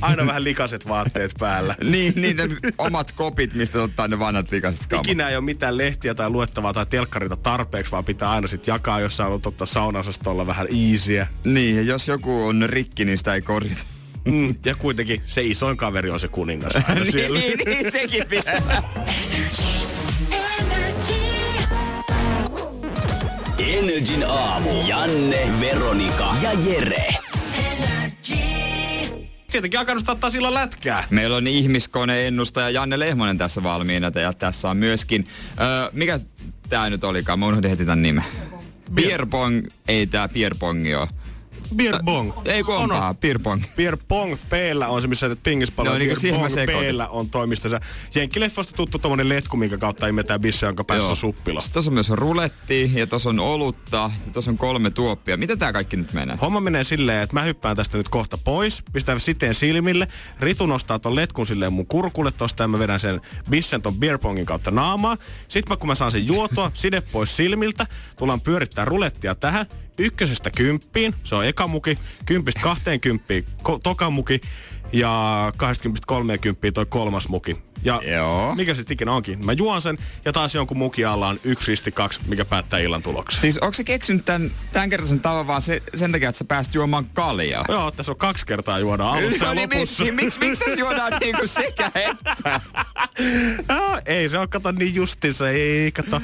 Aina 0.00 0.26
vähän 0.26 0.44
likaset 0.44 0.88
vaatteet 0.88 1.32
päällä. 1.38 1.76
Niin, 1.84 2.12
niin 2.16 2.36
ne 2.36 2.48
omat 2.78 3.12
kopit, 3.12 3.54
mistä 3.54 3.82
ottaa 3.82 4.08
ne 4.08 4.18
vanhat 4.18 4.50
likaiset 4.50 4.86
kamat. 4.86 5.06
Ikinä 5.06 5.28
ei 5.28 5.36
ole 5.36 5.44
mitään 5.44 5.78
lehtiä 5.78 6.14
tai 6.14 6.30
luettavaa 6.30 6.72
tai 6.72 6.86
telkkarita 6.86 7.36
tarpeeksi, 7.36 7.92
vaan 7.92 8.04
pitää 8.04 8.30
aina 8.30 8.46
sit 8.46 8.66
jakaa, 8.66 9.00
jos 9.00 9.16
sä 9.16 9.22
haluat 9.22 9.46
ottaa 9.46 9.66
saunaosastolla 9.66 10.46
vähän 10.46 10.66
easyä. 10.92 11.26
Niin, 11.44 11.76
ja 11.76 11.82
jos 11.82 12.08
joku 12.08 12.46
on 12.46 12.64
rikki, 12.66 13.04
niin 13.04 13.18
sitä 13.18 13.34
ei 13.34 13.42
korjata. 13.42 13.82
Mm, 14.24 14.54
ja 14.64 14.74
kuitenkin 14.74 15.22
se 15.26 15.42
isoin 15.42 15.76
kaveri 15.76 16.10
on 16.10 16.20
se 16.20 16.28
kuningas 16.28 16.72
niin, 17.12 17.34
niin, 17.34 17.58
niin, 17.66 17.92
sekin 17.92 18.24
pitää. 18.28 18.82
Energin 23.58 24.24
aamu. 24.28 24.70
Janne, 24.86 25.60
Veronika 25.60 26.34
ja 26.42 26.50
Jere. 26.52 27.23
Tietenkin 29.54 29.80
alkanut 29.80 30.08
ottaa 30.08 30.30
sillä 30.30 30.54
lätkää. 30.54 31.04
Meillä 31.10 31.36
on 31.36 31.46
ihmiskone-ennustaja 31.46 32.70
Janne 32.70 32.98
Lehmonen 32.98 33.38
tässä 33.38 33.62
valmiina, 33.62 34.12
ja 34.20 34.32
tässä 34.32 34.70
on 34.70 34.76
myöskin, 34.76 35.26
öö, 35.60 35.90
mikä 35.92 36.20
tää 36.68 36.90
nyt 36.90 37.04
olikaan, 37.04 37.38
mä 37.38 37.46
unohdin 37.46 37.70
heti 37.70 37.84
tän 37.84 38.02
nimen. 38.02 38.24
Beer 38.94 39.26
pong, 39.26 39.66
ei 39.88 40.06
tää 40.06 40.28
beer 40.28 40.54
pongi 40.58 40.94
oo. 40.94 41.08
Beer 41.76 42.02
bong. 42.04 42.32
Ei 42.44 42.62
kun 42.62 42.74
on. 42.74 43.14
beer 43.20 43.38
pong. 43.38 43.64
Beer 43.76 43.96
pong 44.08 44.36
p 44.48 44.52
on 44.88 45.02
se, 45.02 45.08
missä 45.08 45.26
teet 45.26 45.42
pingispalloa. 45.42 45.92
Joo, 45.92 45.98
niinku 45.98 46.20
Beer 46.22 46.34
pong 46.34 46.48
sekoitin. 46.50 46.96
p 46.96 47.00
on 47.10 47.30
toimistossa. 47.30 47.80
Jenkkileffasta 48.14 48.72
tuttu 48.72 48.98
tommonen 48.98 49.28
letku, 49.28 49.56
minkä 49.56 49.78
kautta 49.78 50.06
imetään 50.06 50.40
bisse, 50.40 50.66
jonka 50.66 50.84
päässä 50.84 51.10
on 51.10 51.16
suppila. 51.16 51.60
Sitten 51.60 51.82
on 51.86 51.94
myös 51.94 52.10
ruletti, 52.10 52.90
ja 52.94 53.06
tuossa 53.06 53.28
on 53.28 53.40
olutta, 53.40 54.10
ja 54.26 54.32
tuossa 54.32 54.50
on 54.50 54.58
kolme 54.58 54.90
tuoppia. 54.90 55.36
Mitä 55.36 55.56
tää 55.56 55.72
kaikki 55.72 55.96
nyt 55.96 56.12
menee? 56.12 56.36
Homma 56.40 56.60
menee 56.60 56.84
silleen, 56.84 57.22
että 57.22 57.34
mä 57.34 57.42
hyppään 57.42 57.76
tästä 57.76 57.98
nyt 57.98 58.08
kohta 58.08 58.38
pois, 58.38 58.82
pistän 58.92 59.20
siteen 59.20 59.54
silmille, 59.54 60.08
Ritu 60.40 60.66
nostaa 60.66 60.98
ton 60.98 61.14
letkun 61.14 61.46
silleen 61.46 61.72
mun 61.72 61.86
kurkulle 61.86 62.32
tosta 62.32 62.64
ja 62.64 62.68
mä 62.68 62.78
vedän 62.78 63.00
sen 63.00 63.20
bissen 63.50 63.82
ton 63.82 63.94
beerpongin 63.94 64.46
kautta 64.46 64.70
naamaan. 64.70 65.18
Sitten 65.48 65.72
mä, 65.72 65.76
kun 65.76 65.88
mä 65.88 65.94
saan 65.94 66.12
sen 66.12 66.26
juotua, 66.26 66.70
side 66.74 67.00
pois 67.00 67.36
silmiltä, 67.36 67.86
tullaan 68.16 68.40
pyörittää 68.40 68.84
rulettia 68.84 69.34
tähän, 69.34 69.66
ykkösestä 69.98 70.50
kymppiin, 70.50 71.14
se 71.24 71.34
on 71.34 71.46
eka 71.46 71.66
muki, 71.66 71.96
kympistä 72.26 72.60
kahteen 72.60 73.00
kymppiin 73.00 73.46
ko- 73.68 73.78
toka 73.82 74.10
muki 74.10 74.40
ja 74.92 75.52
20-30 75.56 76.72
toi 76.74 76.86
kolmas 76.86 77.28
muki. 77.28 77.56
Ja 77.82 78.00
Joo. 78.04 78.54
mikä 78.54 78.74
se 78.74 78.82
ikinä 78.90 79.12
onkin. 79.12 79.44
Mä 79.46 79.52
juon 79.52 79.82
sen 79.82 79.98
ja 80.24 80.32
taas 80.32 80.54
jonkun 80.54 80.78
muki 80.78 81.04
alla 81.04 81.28
on 81.28 81.40
yksi 81.44 81.70
risti 81.70 81.92
kaksi, 81.92 82.20
mikä 82.26 82.44
päättää 82.44 82.80
illan 82.80 83.02
tuloksen. 83.02 83.40
Siis 83.40 83.58
onko 83.58 83.74
se 83.74 83.84
keksinyt 83.84 84.24
tämän, 84.24 84.50
tämän 84.72 84.90
kertaisen 84.90 85.20
tavan 85.20 85.46
vaan 85.46 85.62
se, 85.62 85.82
sen 85.94 86.12
takia, 86.12 86.28
että 86.28 86.38
sä 86.38 86.44
pääst 86.44 86.74
juomaan 86.74 87.06
kaljaa? 87.14 87.64
Joo, 87.68 87.90
tässä 87.90 88.12
on 88.12 88.18
kaksi 88.18 88.46
kertaa 88.46 88.78
juoda 88.78 89.08
alussa 89.08 89.44
ja 89.44 89.48
No 89.50 89.54
niin, 89.54 89.68
lopussa. 89.74 90.04
miksi, 90.04 90.24
miksi, 90.24 90.38
miksi 90.40 90.60
tässä 90.64 90.80
juodaan 90.80 91.12
niinku 91.20 91.46
sekä 91.46 91.90
että? 91.94 92.60
No, 93.68 93.98
ei 94.06 94.28
se 94.28 94.38
on, 94.38 94.48
kato 94.48 94.72
niin 94.72 94.94
justiinsa, 94.94 95.50
ei 95.50 95.92
kato. 95.92 96.20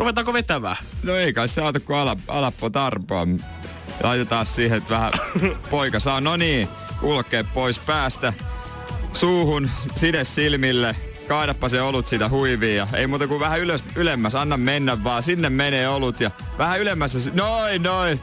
Ruvetaanko 0.00 0.32
vetämään? 0.32 0.76
No 1.02 1.16
ei 1.16 1.32
kai 1.32 1.48
se 1.48 1.62
auta, 1.62 1.80
kun 1.80 1.96
ala, 1.96 2.16
alappo 2.28 2.70
tarpoa. 2.70 3.26
Laitetaan 4.02 4.46
siihen, 4.46 4.78
että 4.78 4.94
vähän 4.94 5.12
poika 5.70 6.00
saa, 6.00 6.20
no 6.20 6.36
niin, 6.36 6.68
kulkee 7.00 7.44
pois 7.54 7.78
päästä. 7.78 8.32
Suuhun, 9.12 9.70
side 9.96 10.24
silmille, 10.24 10.96
kaadappa 11.28 11.68
se 11.68 11.82
olut 11.82 12.06
siitä 12.06 12.28
huiviin 12.28 12.76
ja 12.76 12.86
ei 12.94 13.06
muuta 13.06 13.28
kuin 13.28 13.40
vähän 13.40 13.60
ylös, 13.60 13.84
ylemmäs, 13.96 14.34
anna 14.34 14.56
mennä 14.56 15.04
vaan, 15.04 15.22
sinne 15.22 15.50
menee 15.50 15.88
olut 15.88 16.20
ja 16.20 16.30
vähän 16.58 16.80
ylemmässä, 16.80 17.18
noin, 17.34 17.82
noin. 17.82 18.20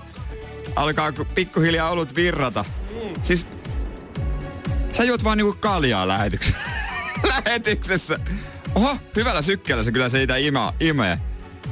alkaa 0.75 1.11
pikkuhiljaa 1.35 1.89
olut 1.89 2.15
virrata. 2.15 2.65
Siis 3.23 3.45
sä 4.93 5.03
juot 5.03 5.23
vaan 5.23 5.37
niinku 5.37 5.57
kaljaa 5.59 6.07
lähetyksessä. 6.07 6.57
lähetyksessä. 7.45 8.19
Oho, 8.75 8.97
hyvällä 9.15 9.41
sykkeellä 9.41 9.83
se 9.83 9.91
kyllä 9.91 10.09
se 10.09 10.27
ima, 10.39 10.73
imee. 10.79 11.19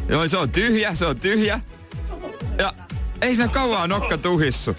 Joo, 0.10 0.28
se 0.28 0.38
on 0.38 0.52
tyhjä, 0.52 0.96
se 0.96 1.06
on 1.06 1.20
tyhjä. 1.20 1.60
Ja 2.58 2.74
ei 3.22 3.36
siinä 3.36 3.48
kauaa 3.48 3.88
nokka 3.88 4.18
tuhissu. 4.18 4.76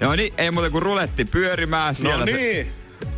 Joo 0.00 0.16
niin, 0.16 0.34
ei 0.38 0.50
muuta 0.50 0.70
kuin 0.70 0.82
ruletti 0.82 1.24
pyörimään. 1.24 1.94
Siellä 1.94 2.18
no 2.18 2.24
niin. 2.24 2.72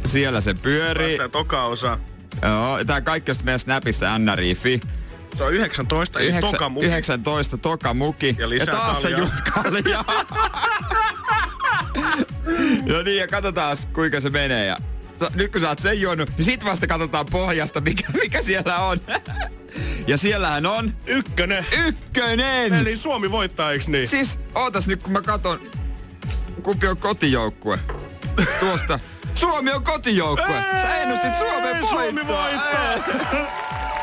Se, 0.04 0.11
siellä 0.11 0.40
se 0.40 0.54
pyörii. 0.54 1.07
Päästään 1.07 1.30
toka 1.30 1.64
osa. 1.64 1.99
Joo, 2.42 2.85
tää 2.85 3.00
kaikki 3.00 3.30
on 3.30 3.37
meidän 3.42 3.59
Snapissa 3.59 4.19
NRIFI. 4.19 4.80
Se 5.37 5.45
on 5.45 5.54
19, 5.54 6.19
eli 6.19 6.28
Yhdeksä, 6.28 6.52
toka 6.52 6.69
muki. 6.69 6.87
19 6.87 7.59
toka 7.59 7.95
muki. 7.95 8.37
Ja 8.38 8.49
lisää 8.49 8.75
ja 8.75 8.80
taas 8.80 9.02
se 9.02 9.11
juot 9.11 9.30
kaljaa. 9.54 10.04
no 12.92 13.02
niin, 13.02 13.19
ja 13.19 13.28
katsotaan 13.28 13.76
kuinka 13.92 14.21
se 14.21 14.30
menee. 14.30 14.66
Ja 14.66 14.76
nyt 15.35 15.52
kun 15.52 15.61
sä 15.61 15.69
oot 15.69 15.78
sen 15.78 16.00
juonut, 16.00 16.30
niin 16.37 16.45
sit 16.45 16.64
vasta 16.64 16.87
katsotaan 16.87 17.26
pohjasta, 17.30 17.80
mikä, 17.80 18.09
mikä 18.23 18.42
siellä 18.42 18.78
on. 18.78 19.00
ja 20.07 20.17
siellähän 20.17 20.67
on 20.67 20.95
Ykkönen. 21.07 21.67
ykkönen! 21.87 22.75
Eli 22.75 22.97
Suomi 22.97 23.31
voittaa, 23.31 23.73
eiks 23.73 23.89
niin? 23.89 24.09
Siis, 24.09 24.41
ootas 24.55 24.87
nyt 24.87 25.03
kun 25.03 25.13
mä 25.13 25.23
katon, 25.23 25.61
kumpi 26.63 26.87
on 26.87 26.97
kotijoukkue. 26.97 27.79
Tuosta. 28.61 28.99
Suomi 29.35 29.73
on 29.73 29.85
kotijoukkue. 29.85 30.65
Sä 30.83 30.97
ennustit 30.97 31.39
Suomen 31.39 31.63
voittoa. 31.81 31.91
Suomi 31.91 32.27
voittaa. 32.27 32.95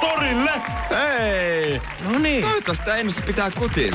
Torille. 0.01 0.51
Hei! 0.89 1.81
No 2.09 2.19
niin. 2.19 2.41
Toivottavasti 2.41 2.85
tää 2.85 2.95
ennustus 2.97 3.25
pitää 3.25 3.51
kutiin. 3.51 3.93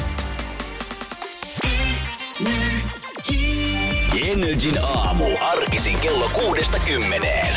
Energin 4.27 4.79
aamu. 4.85 5.25
Arkisin 5.41 5.99
kello 5.99 6.29
kuudesta 6.29 6.79
kymmeneen. 6.79 7.57